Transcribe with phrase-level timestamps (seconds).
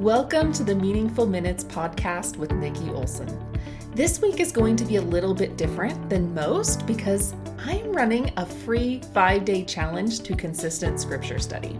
[0.00, 3.28] Welcome to the Meaningful Minutes podcast with Niki Olsen.
[3.94, 8.32] This week is going to be a little bit different than most because I'm running
[8.38, 11.78] a free five day challenge to consistent scripture study.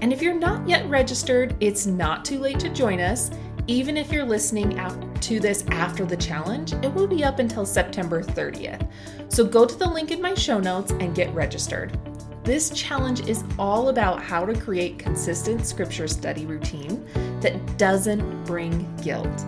[0.00, 3.30] And if you're not yet registered, it's not too late to join us.
[3.66, 7.66] Even if you're listening out to this after the challenge, it will be up until
[7.66, 8.88] September 30th.
[9.28, 11.98] So go to the link in my show notes and get registered.
[12.44, 17.06] This challenge is all about how to create consistent scripture study routine
[17.42, 19.44] that doesn't bring guilt.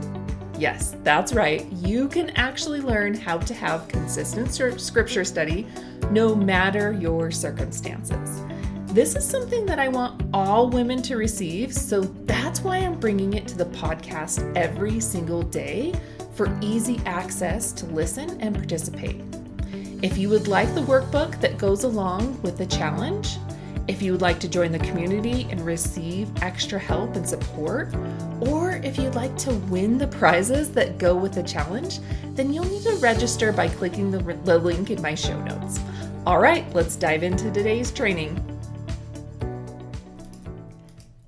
[0.59, 1.67] Yes, that's right.
[1.73, 5.67] You can actually learn how to have consistent scripture study
[6.11, 8.43] no matter your circumstances.
[8.87, 13.35] This is something that I want all women to receive, so that's why I'm bringing
[13.35, 15.93] it to the podcast every single day
[16.35, 19.21] for easy access to listen and participate.
[20.03, 23.39] If you would like the workbook that goes along with the challenge,
[23.87, 27.95] if you would like to join the community and receive extra help and support,
[28.41, 31.99] or if you'd like to win the prizes that go with the challenge,
[32.33, 35.81] then you'll need to register by clicking the, the link in my show notes.
[36.27, 38.41] All right, let's dive into today's training.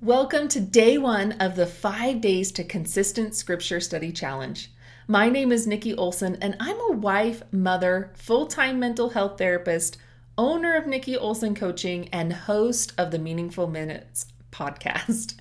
[0.01, 4.71] Welcome to day one of the five days to consistent scripture study challenge.
[5.07, 9.97] My name is Niki Olsen, and I'm a wife, mother, full time mental health therapist,
[10.37, 15.35] owner of Niki Olsen Coaching, and host of the Meaningful Minutes podcast.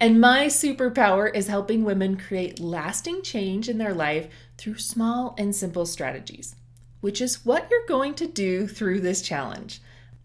[0.00, 5.54] And my superpower is helping women create lasting change in their life through small and
[5.54, 6.56] simple strategies,
[7.00, 9.80] which is what you're going to do through this challenge.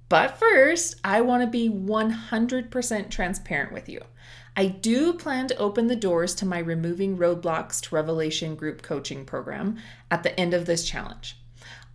[0.09, 4.01] But first, I want to be 100% transparent with you.
[4.55, 9.25] I do plan to open the doors to my Removing Roadblocks to Revelation group coaching
[9.25, 9.77] program
[10.09, 11.37] at the end of this challenge.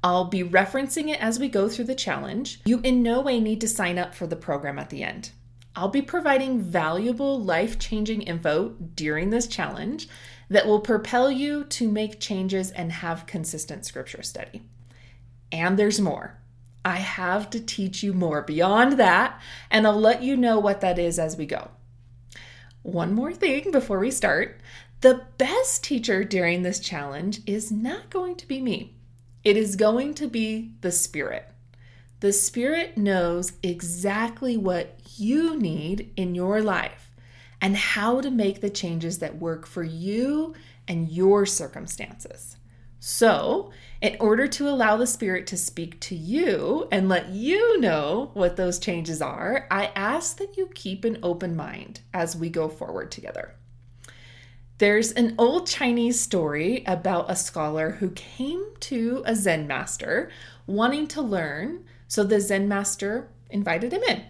[0.02, 2.60] I'll be referencing it as we go through the challenge.
[2.64, 5.30] You in no way need to sign up for the program at the end.
[5.76, 10.08] I'll be providing valuable, life changing info during this challenge
[10.48, 14.62] that will propel you to make changes and have consistent scripture study.
[15.52, 16.38] And there's more.
[16.84, 19.40] I have to teach you more beyond that,
[19.70, 21.70] and I'll let you know what that is as we go.
[22.82, 24.60] One more thing before we start
[25.02, 28.96] the best teacher during this challenge is not going to be me,
[29.42, 31.46] it is going to be the Spirit.
[32.20, 37.10] The Spirit knows exactly what you need in your life
[37.60, 40.54] and how to make the changes that work for you
[40.86, 42.56] and your circumstances.
[42.98, 43.70] So,
[44.02, 48.56] in order to allow the Spirit to speak to you and let you know what
[48.56, 53.10] those changes are, I ask that you keep an open mind as we go forward
[53.10, 53.54] together.
[54.80, 60.30] There's an old Chinese story about a scholar who came to a Zen master
[60.66, 64.24] wanting to learn, so the Zen master invited him in.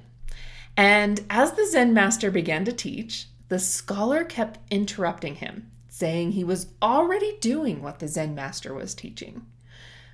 [0.76, 6.42] And as the Zen master began to teach, the scholar kept interrupting him saying he
[6.42, 9.46] was already doing what the Zen master was teaching.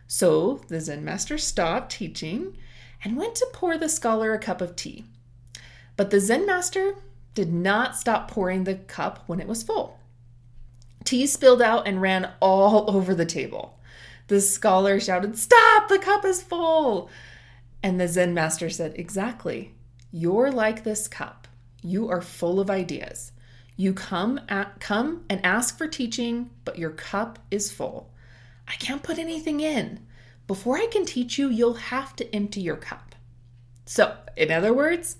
[0.07, 2.59] So the Zen master stopped teaching
[3.03, 5.07] and went to pour the scholar a cup of tea.
[5.97, 6.97] But the Zen master
[7.33, 9.99] did not stop pouring the cup when it was full.
[11.07, 13.79] Tea spilled out and ran all over the table.
[14.29, 17.09] The scholar shouted, Stop, the cup is full.
[17.83, 19.73] And the Zen master said, Exactly.
[20.11, 21.49] You're like this cup.
[21.83, 23.33] You are full of ideas.
[23.77, 28.11] You come at, come and ask for teaching, but your cup is full.
[28.67, 30.01] I can't put anything in.
[30.47, 33.15] Before I can teach you, you'll have to empty your cup.
[33.85, 35.17] So, in other words,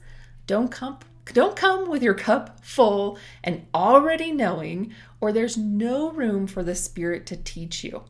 [0.47, 0.99] don't come
[1.33, 6.75] don't come with your cup full and already knowing or there's no room for the
[6.75, 8.05] spirit to teach you.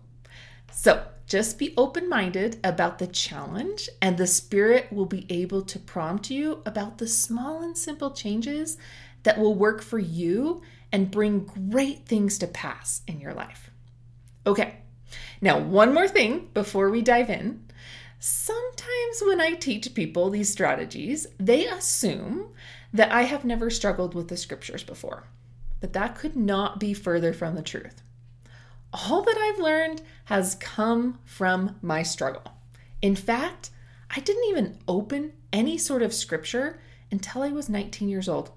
[0.70, 5.78] So, just be open minded about the challenge, and the Spirit will be able to
[5.78, 8.78] prompt you about the small and simple changes
[9.24, 10.62] that will work for you
[10.92, 13.70] and bring great things to pass in your life.
[14.46, 14.76] Okay,
[15.40, 17.64] now one more thing before we dive in.
[18.20, 22.52] Sometimes when I teach people these strategies, they assume
[22.96, 25.24] that I have never struggled with the scriptures before,
[25.80, 28.02] but that could not be further from the truth.
[28.92, 32.44] All that I've learned has come from my struggle.
[33.02, 33.70] In fact,
[34.10, 36.78] I didn't even open any sort of scripture
[37.10, 38.50] until I was 19 years old.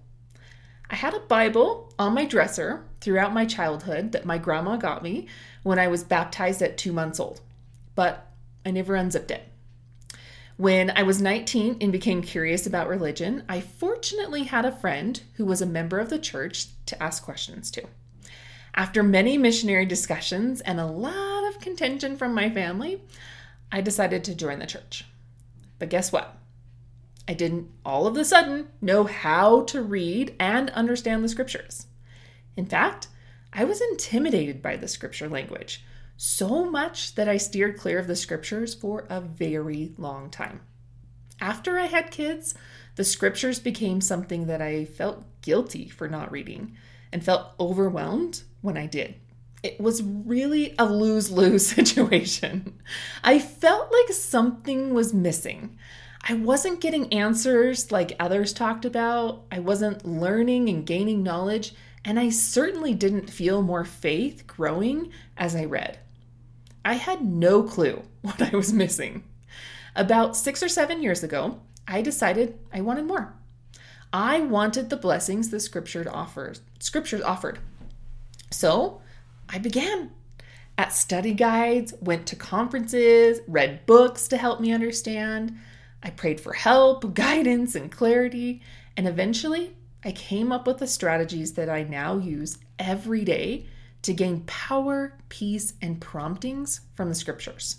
[0.90, 5.28] I had a Bible on my dresser throughout my childhood that my grandma got me
[5.64, 7.42] when I was baptized at two months old,
[7.96, 8.32] but
[8.66, 9.44] I never unzipped it.
[10.60, 15.46] When I was 19 and became curious about religion, I fortunately had a friend who
[15.46, 17.84] was a member of the church to ask questions to.
[18.76, 23.02] After many missionary discussions and a lot of contention from my family,
[23.72, 25.06] I decided to join the church.
[25.78, 26.38] But guess what?
[27.26, 31.86] I didn't all of a sudden know how to read and understand the scriptures.
[32.58, 33.08] In fact,
[33.54, 35.86] I was intimidated by the scripture language,
[36.22, 40.60] so much that I steered clear of the scriptures for a very long time.
[41.40, 42.54] After I had kids,
[42.98, 46.76] the scriptures became something that I felt guilty for not reading
[47.14, 49.16] and felt overwhelmed when I did.
[49.64, 52.78] It was really a lose lose situation.
[53.24, 55.78] I felt like something was missing.
[56.22, 59.46] I wasn't getting answers like others talked about.
[59.54, 61.74] I wasn't learning and gaining knowledge.
[62.04, 66.00] And I certainly didn't feel more faith growing as I read.
[66.84, 69.24] I had no clue what I was missing.
[69.96, 73.34] About six or seven years ago, I decided I wanted more.
[74.12, 77.60] I wanted the blessings the scripture offers, scriptures offered.
[78.52, 79.02] So
[79.48, 80.12] I began
[80.78, 85.58] at study guides, went to conferences, read books to help me understand.
[86.02, 88.62] I prayed for help, guidance, and clarity.
[88.96, 93.68] And eventually, I came up with the strategies that I now use every day
[94.02, 97.78] to gain power, peace, and promptings from the scriptures.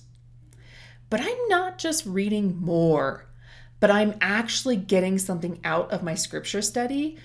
[1.09, 3.27] But I'm not just reading more,
[3.81, 7.17] but I'm actually getting something out of my scripture study,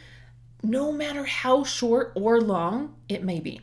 [0.63, 3.61] no matter how short or long it may be.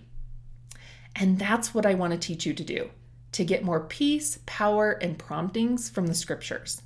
[1.17, 2.91] And that's what I want to teach you to do
[3.33, 6.83] to get more peace, power, and promptings from the scriptures.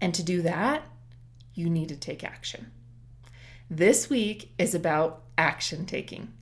[0.00, 0.82] And to do that,
[1.54, 2.72] you need to take action.
[3.70, 6.32] This week is about action taking.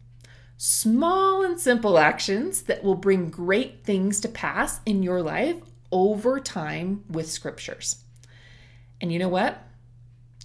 [0.66, 5.56] Small and simple actions that will bring great things to pass in your life
[5.92, 8.02] over time with scriptures.
[8.98, 9.62] And you know what?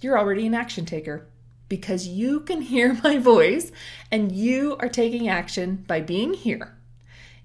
[0.02, 1.26] You're already an action taker
[1.70, 3.72] because you can hear my voice
[4.10, 6.76] and you are taking action by being here.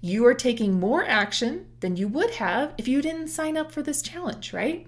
[0.01, 3.83] You are taking more action than you would have if you didn't sign up for
[3.83, 4.85] this challenge, right?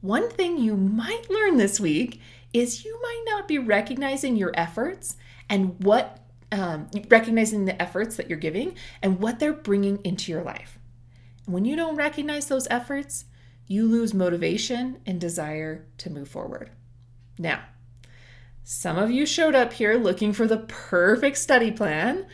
[0.00, 2.18] One thing you might learn this week
[2.54, 5.16] is you might not be recognizing your efforts
[5.50, 6.21] and what
[6.52, 10.78] um, recognizing the efforts that you're giving and what they're bringing into your life.
[11.46, 13.24] When you don't recognize those efforts,
[13.66, 16.70] you lose motivation and desire to move forward.
[17.38, 17.62] Now,
[18.62, 22.26] some of you showed up here looking for the perfect study plan,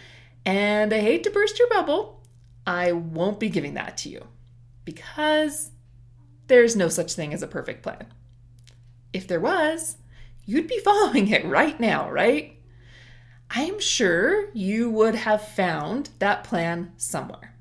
[0.44, 2.22] and I hate to burst your bubble,
[2.66, 4.26] I won't be giving that to you
[4.84, 5.70] because
[6.48, 8.06] there's no such thing as a perfect plan.
[9.12, 9.96] If there was,
[10.44, 12.57] you'd be following it right now, right?
[13.50, 17.54] I'm sure you would have found that plan somewhere,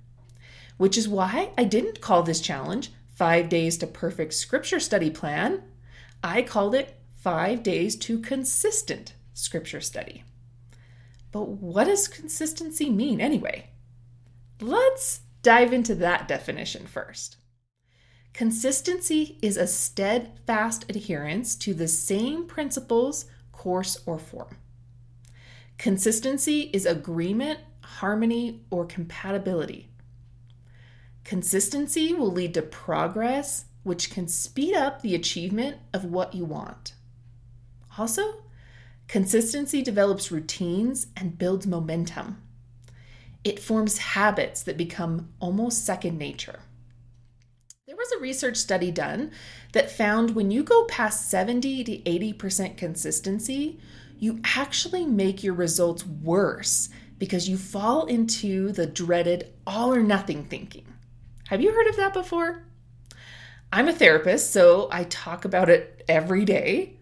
[0.76, 5.64] which is why I didn't call this challenge Five Days to Perfect Scripture Study Plan.
[6.22, 10.24] I called it Five Days to Consistent Scripture Study.
[11.32, 13.70] But what does consistency mean anyway?
[14.60, 17.38] Let's dive into that definition first.
[18.34, 24.58] Consistency is a steadfast adherence to the same principles, course, or form.
[25.78, 29.90] Consistency is agreement, harmony, or compatibility.
[31.24, 36.94] Consistency will lead to progress, which can speed up the achievement of what you want.
[37.98, 38.44] Also,
[39.08, 42.42] consistency develops routines and builds momentum.
[43.44, 46.60] It forms habits that become almost second nature.
[47.86, 49.32] There was a research study done
[49.72, 53.80] that found when you go past 70 to 80% consistency,
[54.20, 60.44] you actually make your results worse because you fall into the dreaded all or nothing
[60.44, 60.86] thinking.
[61.48, 62.64] Have you heard of that before?
[63.72, 66.98] I'm a therapist, so I talk about it every day.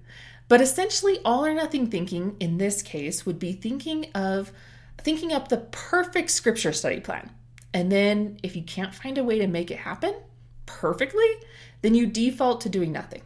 [0.48, 4.52] But essentially, all or nothing thinking in this case would be thinking of
[5.00, 7.32] thinking up the perfect scripture study plan.
[7.74, 10.14] And then, if you can't find a way to make it happen
[10.66, 11.28] perfectly,
[11.82, 13.22] then you default to doing nothing.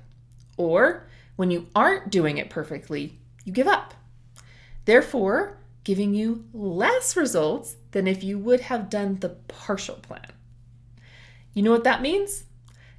[0.57, 3.18] Or when you aren't doing it perfectly,
[3.49, 3.95] you give up.
[4.85, 10.27] Therefore, giving you less results than if you would have done the partial plan.
[11.55, 12.43] You know what that means?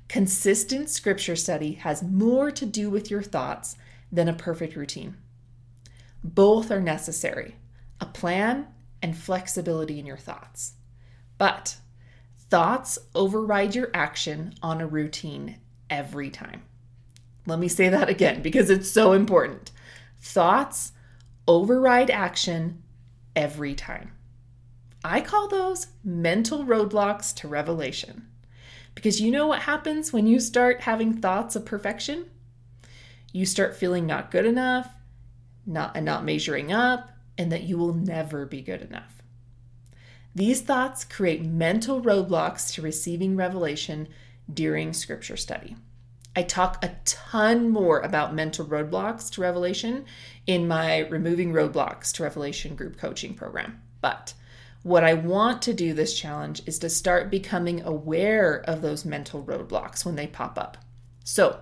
[0.08, 3.76] Consistent scripture study has more to do with your thoughts
[4.10, 5.16] than a perfect routine.
[6.24, 7.54] Both are necessary
[8.00, 8.66] a plan
[9.02, 10.72] and flexibility in your thoughts.
[11.38, 11.76] But
[12.48, 16.62] thoughts override your action on a routine every time.
[17.46, 19.70] Let me say that again because it's so important.
[20.20, 20.92] Thoughts
[21.48, 22.82] override action
[23.34, 24.12] every time.
[25.02, 28.28] I call those mental roadblocks to revelation.
[28.94, 32.26] Because you know what happens when you start having thoughts of perfection?
[33.32, 34.92] You start feeling not good enough,
[35.64, 39.22] not and not measuring up, and that you will never be good enough.
[40.34, 44.08] These thoughts create mental roadblocks to receiving revelation
[44.52, 45.76] during scripture study.
[46.36, 50.04] I talk a ton more about mental roadblocks to revelation
[50.46, 53.82] in my Removing Roadblocks to Revelation group coaching program.
[54.00, 54.34] But
[54.82, 59.42] what I want to do this challenge is to start becoming aware of those mental
[59.42, 60.76] roadblocks when they pop up.
[61.24, 61.60] So,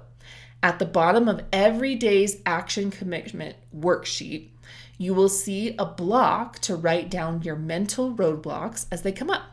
[0.63, 4.51] at the bottom of every day's action commitment worksheet,
[4.99, 9.45] you will see a block to write down your mental roadblocks as they come up.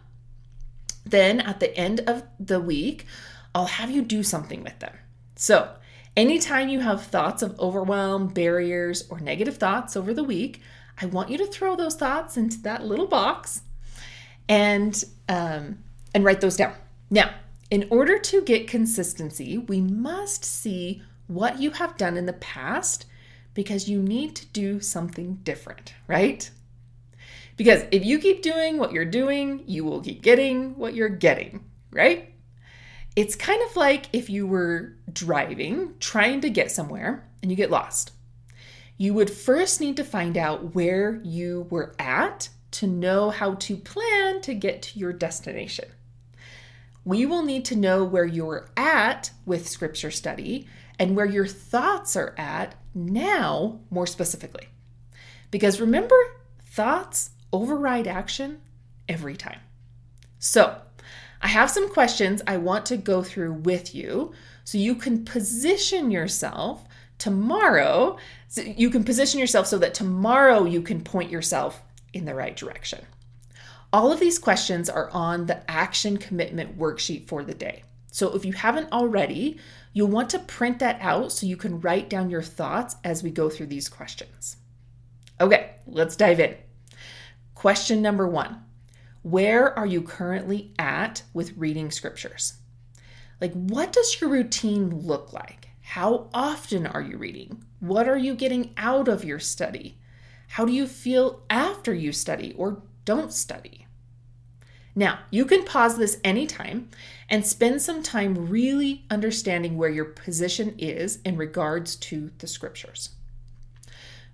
[1.05, 3.05] Then at the end of the week,
[3.53, 4.95] I'll have you do something with them.
[5.35, 5.75] So,
[6.15, 10.61] anytime you have thoughts of overwhelm, barriers, or negative thoughts over the week,
[10.99, 13.61] I want you to throw those thoughts into that little box
[14.47, 15.79] and um,
[16.13, 16.73] and write those down.
[17.09, 17.31] Now,
[17.69, 23.05] in order to get consistency, we must see what you have done in the past
[23.53, 26.49] because you need to do something different, right?
[27.57, 31.63] Because if you keep doing what you're doing, you will keep getting what you're getting,
[31.89, 32.34] right?
[33.15, 37.71] It's kind of like if you were driving, trying to get somewhere, and you get
[37.71, 38.11] lost.
[38.97, 43.77] You would first need to find out where you were at to know how to
[43.77, 45.85] plan to get to your destination.
[47.05, 50.67] We will need to know where you're at with scripture study
[50.97, 54.67] and where your thoughts are at now, more specifically.
[55.51, 56.15] Because remember,
[56.65, 58.59] thoughts override action
[59.07, 59.59] every time.
[60.39, 60.81] So,
[61.41, 66.11] I have some questions I want to go through with you so you can position
[66.11, 66.87] yourself
[67.17, 68.17] tomorrow.
[68.47, 71.81] So you can position yourself so that tomorrow you can point yourself
[72.13, 73.05] in the right direction.
[73.93, 77.83] All of these questions are on the action commitment worksheet for the day.
[78.11, 79.59] So if you haven't already,
[79.93, 83.29] you'll want to print that out so you can write down your thoughts as we
[83.29, 84.57] go through these questions.
[85.39, 86.55] Okay, let's dive in.
[87.53, 88.64] Question number one
[89.25, 92.59] Where are you currently at with reading scriptures?
[93.41, 95.69] Like, what does your routine look like?
[95.81, 97.63] How often are you reading?
[97.79, 99.97] What are you getting out of your study?
[100.49, 103.87] How do you feel after you study or don't study?
[104.93, 106.91] Now, you can pause this anytime
[107.27, 113.09] and spend some time really understanding where your position is in regards to the scriptures.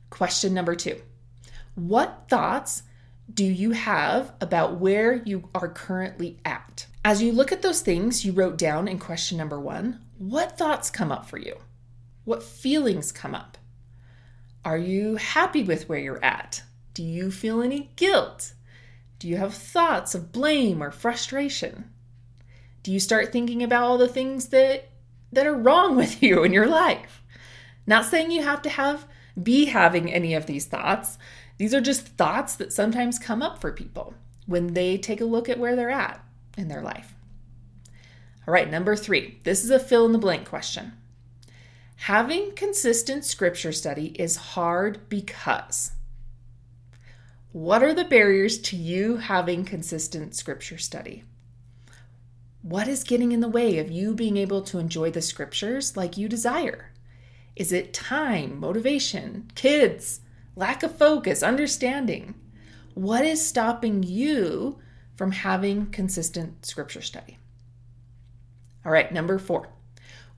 [0.09, 1.01] Question number two
[1.75, 2.83] What thoughts
[3.31, 6.87] do you have about where you are currently at?
[7.05, 10.89] As you look at those things you wrote down in question number one, what thoughts
[10.89, 11.57] come up for you?
[12.25, 13.57] What feelings come up?
[14.63, 16.63] Are you happy with where you're at?
[16.93, 18.53] Do you feel any guilt?
[19.19, 21.89] Do you have thoughts of blame or frustration?
[22.83, 24.89] Do you start thinking about all the things that
[25.31, 27.21] that are wrong with you in your life?
[27.87, 29.07] Not saying you have to have
[29.41, 31.17] be having any of these thoughts.
[31.61, 34.15] These are just thoughts that sometimes come up for people
[34.47, 36.19] when they take a look at where they're at
[36.57, 37.13] in their life.
[38.47, 39.41] All right, number 3.
[39.43, 40.93] This is a fill in the blank question.
[41.97, 45.91] Having consistent scripture study is hard because.
[47.51, 51.25] What are the barriers to you having consistent scripture study?
[52.63, 56.17] What is getting in the way of you being able to enjoy the scriptures like
[56.17, 56.91] you desire?
[57.55, 60.21] Is it time, motivation, kids,
[60.55, 62.35] lack of focus, understanding?
[62.93, 64.79] What is stopping you
[65.15, 67.37] from having consistent scripture study?
[68.85, 69.69] All right, number four.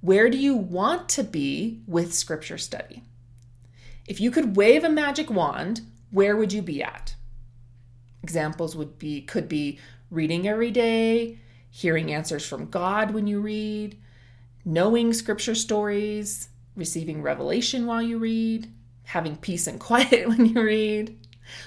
[0.01, 3.03] Where do you want to be with scripture study?
[4.05, 7.15] If you could wave a magic wand, where would you be at?
[8.21, 9.79] Examples would be could be
[10.11, 11.39] reading every day,
[11.69, 13.97] hearing answers from God when you read,
[14.65, 18.71] knowing scripture stories, receiving revelation while you read,
[19.03, 21.17] having peace and quiet when you read.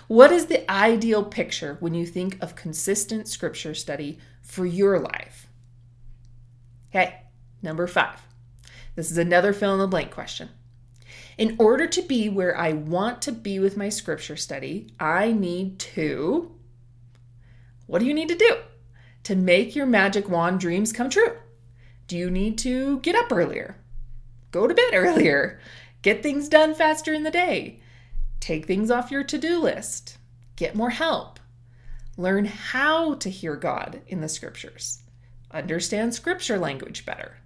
[0.08, 5.46] What is the ideal picture when you think of consistent scripture study for your life?
[6.90, 7.22] Okay,
[7.62, 8.20] number five.
[8.94, 10.48] This is another fill in the blank question.
[11.36, 15.78] In order to be where I want to be with my scripture study, I need
[15.80, 16.50] to.
[17.86, 18.56] What do you need to do
[19.24, 21.36] to make your magic wand dreams come true?
[22.08, 23.76] Do you need to get up earlier?
[24.50, 25.60] Go to bed earlier?
[26.02, 27.80] Get things done faster in the day?
[28.40, 30.18] Take things off your to do list?
[30.56, 31.40] Get more help?
[32.16, 35.02] Learn how to hear God in the scriptures?
[35.50, 37.38] Understand scripture language better?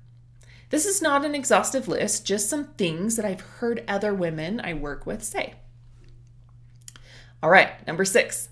[0.70, 4.74] This is not an exhaustive list, just some things that I've heard other women I
[4.74, 5.54] work with say.
[7.42, 8.50] All right, number six.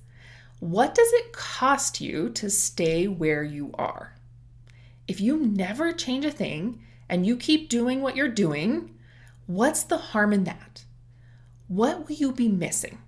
[0.59, 4.15] What does it cost you to stay where you are?
[5.07, 8.98] If you never change a thing and you keep doing what you're doing,
[9.49, 10.85] what's the harm in that?
[11.69, 12.99] What will you be missing?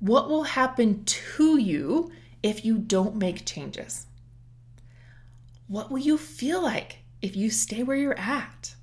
[0.00, 2.10] What will happen to you
[2.42, 4.06] if you don't make changes?
[5.68, 8.74] What will you feel like if you stay where you're at?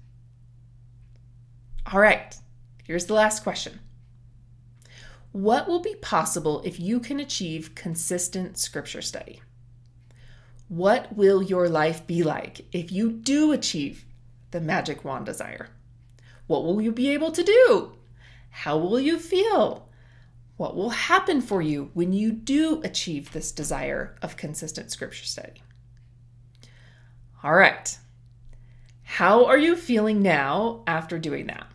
[1.91, 2.34] All right,
[2.86, 3.81] here's the last question.
[5.34, 9.41] What will be possible if you can achieve consistent scripture study?
[10.69, 14.05] What will your life be like if you do achieve
[14.51, 15.67] the magic wand desire?
[16.50, 17.91] What will you be able to do?
[18.50, 19.88] How will you feel?
[20.58, 25.62] What will happen for you when you do achieve this desire of consistent scripture study?
[27.44, 27.96] All right.
[29.03, 31.68] How are you feeling now after doing that?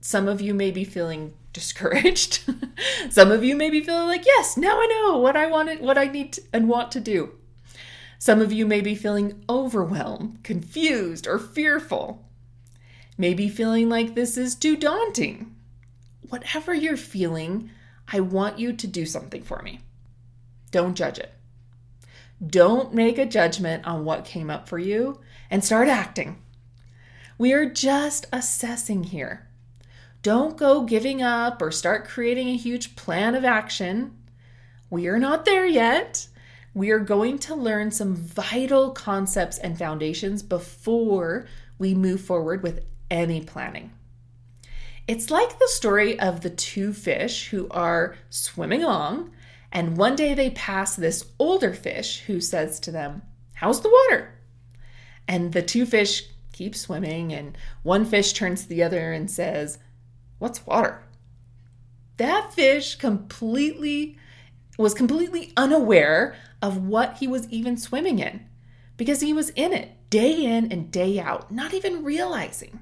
[0.00, 2.48] Some of you may be feeling discouraged.
[3.10, 5.98] Some of you may be feeling like, yes, now I know what I wanted, what
[5.98, 7.32] I need to, and want to do.
[8.20, 12.25] Some of you may be feeling overwhelmed, confused, or fearful.
[13.18, 15.54] Maybe feeling like this is too daunting.
[16.28, 17.70] Whatever you're feeling,
[18.12, 19.80] I want you to do something for me.
[20.70, 21.32] Don't judge it.
[22.44, 25.20] Don't make a judgment on what came up for you
[25.50, 26.42] and start acting.
[27.38, 29.48] We are just assessing here.
[30.22, 34.16] Don't go giving up or start creating a huge plan of action.
[34.90, 36.28] We are not there yet
[36.76, 41.46] we are going to learn some vital concepts and foundations before
[41.78, 43.92] we move forward with any planning.
[45.06, 49.30] It's like the story of the two fish who are swimming along,
[49.70, 53.22] and one day they pass this older fish who says to them,
[53.54, 54.34] How's the water?
[55.28, 59.78] And the two fish keep swimming, and one fish turns to the other and says,
[60.38, 61.02] What's water?
[62.16, 64.18] That fish completely
[64.78, 68.46] was completely unaware of what he was even swimming in
[68.96, 72.80] because he was in it day in and day out, not even realizing.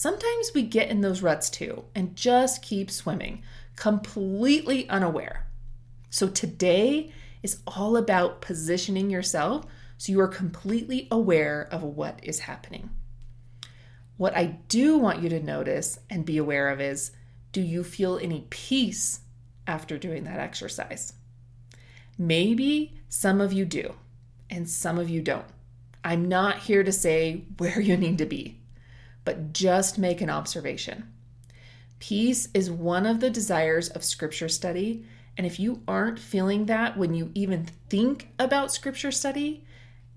[0.00, 3.42] Sometimes we get in those ruts too and just keep swimming,
[3.74, 5.48] completely unaware.
[6.08, 7.10] So today
[7.42, 12.90] is all about positioning yourself so you are completely aware of what is happening.
[14.16, 17.10] What I do want you to notice and be aware of is
[17.50, 19.22] do you feel any peace
[19.66, 21.14] after doing that exercise?
[22.16, 23.96] Maybe some of you do,
[24.48, 25.46] and some of you don't.
[26.04, 28.60] I'm not here to say where you need to be,
[29.28, 31.06] but just make an observation.
[31.98, 35.04] Peace is one of the desires of scripture study,
[35.36, 39.66] and if you aren't feeling that when you even think about scripture study,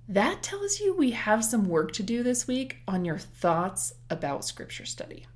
[0.08, 4.46] that tells you we have some work to do this week on your thoughts about
[4.46, 5.28] scripture study.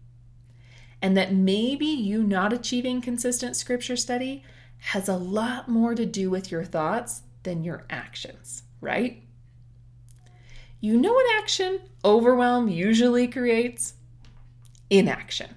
[1.01, 4.41] And that maybe you not achieving consistent scripture study
[4.77, 9.24] has a lot more to do with your thoughts than your actions, right?
[10.85, 13.95] You know what action overwhelm usually creates?
[14.91, 15.55] Inaction.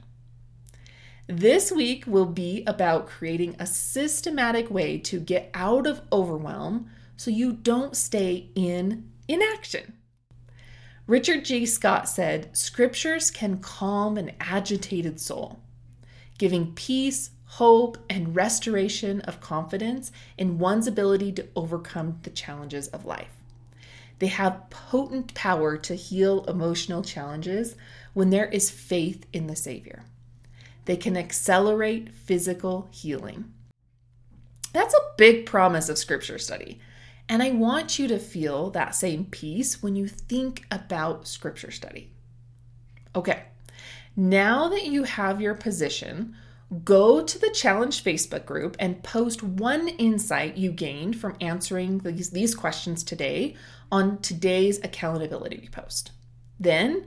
[1.27, 6.89] This week will be about creating a systematic way to get out of overwhelm
[7.19, 9.99] so you don't stay in inaction.
[11.07, 11.67] Richard G.
[11.67, 15.61] Scott said, Scriptures can calm an agitated soul,
[16.39, 23.05] giving peace, hope, and restoration of confidence in one's ability to overcome the challenges of
[23.05, 23.38] life.
[24.19, 27.77] They have potent power to heal emotional challenges
[28.15, 30.05] when there is faith in the Savior.
[30.87, 33.53] They can accelerate physical healing.
[34.73, 36.81] That's a big promise of scripture study.
[37.29, 42.11] And I want you to feel that same peace when you think about scripture study.
[43.15, 43.45] Okay,
[44.17, 46.35] now that you have your position,
[46.85, 52.31] go to the challenge Facebook group and post one insight you gained from answering these,
[52.31, 53.57] these questions today
[53.91, 56.13] on today's accountability post.
[56.61, 57.07] Then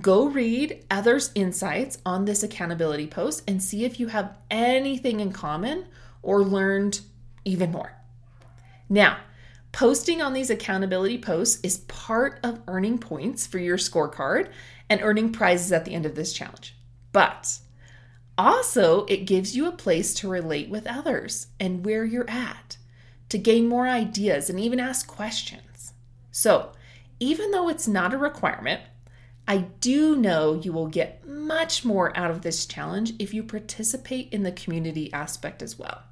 [0.00, 5.32] go read others' insights on this accountability post and see if you have anything in
[5.32, 5.86] common
[6.22, 7.00] or learned
[7.44, 7.92] even more.
[8.88, 9.18] Now,
[9.72, 14.50] posting on these accountability posts is part of earning points for your scorecard
[14.88, 16.76] and earning prizes at the end of this challenge.
[17.12, 17.58] But
[18.40, 22.78] also, it gives you a place to relate with others and where you're at,
[23.28, 25.92] to gain more ideas and even ask questions.
[26.30, 26.72] So,
[27.18, 28.80] even though it's not a requirement,
[29.46, 34.32] I do know you will get much more out of this challenge if you participate
[34.32, 36.02] in the community aspect as well.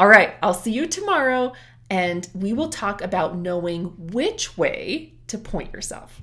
[0.00, 1.52] All right, I'll see you tomorrow,
[1.90, 6.22] and we will talk about knowing which way to point yourself.